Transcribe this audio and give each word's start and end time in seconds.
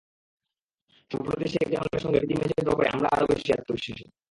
সম্প্রতি 1.11 1.45
শেখ 1.49 1.67
জামালের 1.69 2.03
সঙ্গে 2.03 2.19
প্রীতি 2.19 2.35
ম্যাচে 2.37 2.55
ড্র 2.65 2.73
করে 2.77 2.89
আমরা 2.89 3.07
আরও 3.15 3.25
বেশি 3.31 3.49
আত্মবিশ্বাসী। 3.53 4.05